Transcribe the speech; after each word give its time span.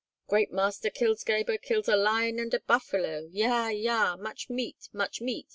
"Great 0.27 0.51
master 0.51 0.89
kills 0.89 1.23
Gebhr, 1.23 1.59
kills 1.61 1.87
a 1.87 1.95
lion 1.95 2.39
and 2.39 2.51
a 2.55 2.59
buffalo! 2.61 3.27
Yah! 3.29 3.67
Yah! 3.69 4.15
Much 4.15 4.49
meat! 4.49 4.89
Much 4.93 5.21
meat! 5.21 5.45